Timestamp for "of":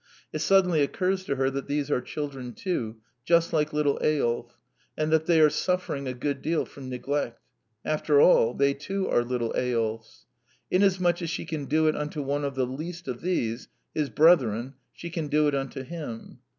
12.43-12.55, 13.07-13.21